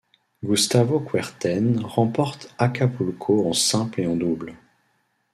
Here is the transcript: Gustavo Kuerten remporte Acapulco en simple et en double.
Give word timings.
Gustavo 0.43 1.01
Kuerten 1.01 1.85
remporte 1.85 2.47
Acapulco 2.57 3.45
en 3.47 3.53
simple 3.53 4.01
et 4.01 4.07
en 4.07 4.15
double. 4.15 4.55